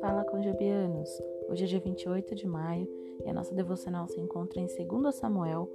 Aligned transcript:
Fala 0.00 0.24
com 0.24 0.42
Jobianos! 0.42 1.22
Hoje 1.48 1.64
é 1.64 1.66
dia 1.66 1.80
28 1.80 2.34
de 2.34 2.46
maio 2.46 2.88
e 3.24 3.28
a 3.28 3.34
nossa 3.34 3.54
devocional 3.54 4.08
se 4.08 4.18
encontra 4.18 4.60
em 4.60 4.66
2 4.66 5.14
Samuel 5.14 5.68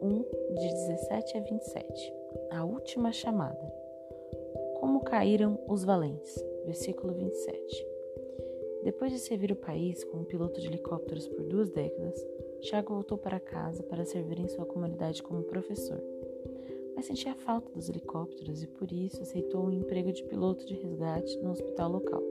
1, 0.00 0.22
de 0.54 0.68
17 0.68 1.36
a 1.36 1.40
27. 1.40 2.14
A 2.52 2.64
última 2.64 3.12
chamada. 3.12 3.72
Como 4.80 5.04
caíram 5.04 5.58
os 5.68 5.84
valentes? 5.84 6.42
Versículo 6.64 7.12
27. 7.12 7.86
Depois 8.84 9.12
de 9.12 9.18
servir 9.18 9.52
o 9.52 9.56
país 9.56 10.02
como 10.04 10.24
piloto 10.24 10.60
de 10.60 10.68
helicópteros 10.68 11.28
por 11.28 11.44
duas 11.44 11.68
décadas, 11.68 12.24
Tiago 12.62 12.94
voltou 12.94 13.18
para 13.18 13.38
casa 13.38 13.82
para 13.82 14.04
servir 14.04 14.38
em 14.38 14.48
sua 14.48 14.64
comunidade 14.64 15.22
como 15.22 15.42
professor. 15.42 16.02
Mas 16.94 17.06
sentia 17.06 17.34
falta 17.34 17.70
dos 17.72 17.88
helicópteros 17.88 18.62
e 18.62 18.66
por 18.66 18.90
isso 18.92 19.22
aceitou 19.22 19.64
um 19.64 19.72
emprego 19.72 20.12
de 20.12 20.22
piloto 20.24 20.64
de 20.66 20.74
resgate 20.74 21.38
no 21.38 21.50
hospital 21.50 21.90
local 21.90 22.22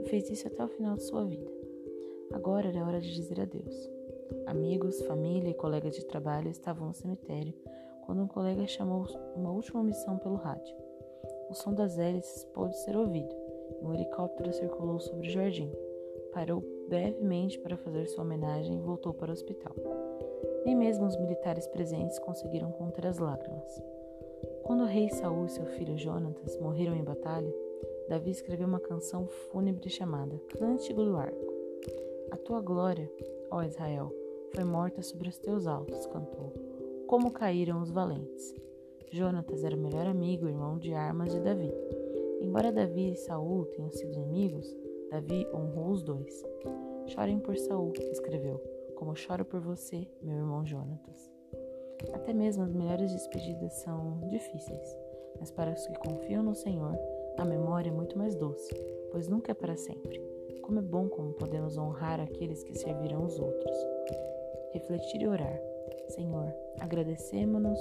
e 0.00 0.08
fez 0.08 0.28
isso 0.30 0.46
até 0.46 0.64
o 0.64 0.68
final 0.68 0.96
de 0.96 1.02
sua 1.04 1.24
vida. 1.24 1.50
Agora 2.32 2.68
era 2.68 2.84
hora 2.84 3.00
de 3.00 3.12
dizer 3.14 3.40
adeus. 3.40 3.90
Amigos, 4.46 5.00
família 5.02 5.50
e 5.50 5.54
colegas 5.54 5.94
de 5.94 6.04
trabalho 6.04 6.50
estavam 6.50 6.88
no 6.88 6.94
cemitério 6.94 7.54
quando 8.04 8.22
um 8.22 8.28
colega 8.28 8.66
chamou 8.66 9.06
uma 9.34 9.50
última 9.50 9.82
missão 9.82 10.18
pelo 10.18 10.36
rádio. 10.36 10.74
O 11.50 11.54
som 11.54 11.72
das 11.72 11.98
hélices 11.98 12.44
pôde 12.52 12.76
ser 12.80 12.96
ouvido 12.96 13.34
e 13.80 13.84
um 13.84 13.94
helicóptero 13.94 14.52
circulou 14.52 15.00
sobre 15.00 15.28
o 15.28 15.30
jardim. 15.30 15.70
Parou 16.32 16.62
brevemente 16.94 17.58
para 17.58 17.76
fazer 17.76 18.06
sua 18.06 18.22
homenagem 18.22 18.80
voltou 18.80 19.12
para 19.12 19.30
o 19.30 19.32
hospital. 19.32 19.74
Nem 20.64 20.76
mesmo 20.76 21.04
os 21.06 21.16
militares 21.16 21.66
presentes 21.66 22.20
conseguiram 22.20 22.70
conter 22.70 23.08
as 23.08 23.18
lágrimas. 23.18 23.82
Quando 24.62 24.84
o 24.84 24.86
rei 24.86 25.08
Saul 25.08 25.46
e 25.46 25.48
seu 25.48 25.66
filho 25.66 25.98
Jonatas 25.98 26.56
morreram 26.60 26.94
em 26.94 27.02
batalha, 27.02 27.52
Davi 28.08 28.30
escreveu 28.30 28.68
uma 28.68 28.78
canção 28.78 29.26
fúnebre 29.26 29.90
chamada 29.90 30.38
Cântico 30.56 31.02
do 31.02 31.16
Arco. 31.16 31.52
A 32.30 32.36
tua 32.36 32.60
glória, 32.60 33.10
ó 33.50 33.64
Israel, 33.64 34.14
foi 34.54 34.62
morta 34.62 35.02
sobre 35.02 35.28
os 35.28 35.36
teus 35.36 35.66
altos, 35.66 36.06
cantou. 36.06 36.52
Como 37.08 37.32
caíram 37.32 37.82
os 37.82 37.90
valentes. 37.90 38.54
Jonatas 39.10 39.64
era 39.64 39.74
o 39.74 39.80
melhor 39.80 40.06
amigo 40.06 40.46
e 40.46 40.50
irmão 40.50 40.78
de 40.78 40.94
armas 40.94 41.32
de 41.32 41.40
Davi. 41.40 41.72
Embora 42.40 42.70
Davi 42.70 43.12
e 43.12 43.16
Saul 43.16 43.64
tenham 43.66 43.90
sido 43.90 44.12
inimigos, 44.12 44.76
Davi 45.14 45.46
honrou 45.54 45.92
os 45.92 46.02
dois. 46.02 46.44
Chorem 47.06 47.38
por 47.38 47.56
Saul, 47.56 47.92
escreveu, 48.10 48.60
como 48.96 49.14
choro 49.14 49.44
por 49.44 49.60
você, 49.60 50.08
meu 50.20 50.38
irmão 50.38 50.66
Jonatas. 50.66 51.30
Até 52.12 52.32
mesmo 52.32 52.64
as 52.64 52.72
melhores 52.72 53.12
despedidas 53.12 53.74
são 53.74 54.18
difíceis, 54.26 54.98
mas 55.38 55.52
para 55.52 55.70
os 55.70 55.86
que 55.86 55.96
confiam 56.00 56.42
no 56.42 56.56
Senhor, 56.56 56.98
a 57.38 57.44
memória 57.44 57.90
é 57.90 57.92
muito 57.92 58.18
mais 58.18 58.34
doce, 58.34 58.74
pois 59.12 59.28
nunca 59.28 59.52
é 59.52 59.54
para 59.54 59.76
sempre. 59.76 60.20
Como 60.62 60.80
é 60.80 60.82
bom 60.82 61.08
como 61.08 61.34
podemos 61.34 61.78
honrar 61.78 62.18
aqueles 62.18 62.64
que 62.64 62.76
servirão 62.76 63.24
os 63.24 63.38
outros. 63.38 63.76
Refletir 64.72 65.22
e 65.22 65.28
orar. 65.28 65.60
Senhor, 66.08 66.52
agradecemos-nos 66.80 67.78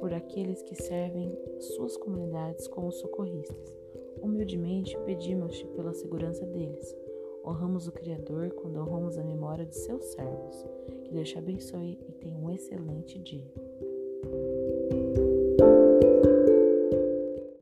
por 0.00 0.14
aqueles 0.14 0.62
que 0.62 0.82
servem 0.82 1.30
suas 1.60 1.94
comunidades 1.98 2.66
como 2.68 2.90
socorristas. 2.90 3.87
Humildemente 4.22 4.98
pedimos-te 5.04 5.66
pela 5.68 5.92
segurança 5.92 6.44
deles. 6.46 6.96
Honramos 7.44 7.88
o 7.88 7.92
Criador 7.92 8.50
quando 8.50 8.80
honramos 8.80 9.16
a 9.16 9.24
memória 9.24 9.64
de 9.64 9.76
seus 9.76 10.04
servos. 10.06 10.66
Que 11.04 11.10
Deus 11.10 11.28
te 11.28 11.38
abençoe 11.38 11.98
e 12.08 12.12
tenha 12.12 12.36
um 12.36 12.50
excelente 12.50 13.18
dia. 13.18 13.52